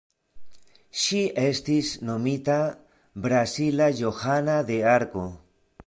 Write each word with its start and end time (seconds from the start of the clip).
Ŝi 1.01 1.19
estis 1.41 1.91
nomita 2.11 2.57
"Brazila 3.27 3.93
Johana 4.03 4.61
de 4.73 4.81
Arko". 4.97 5.29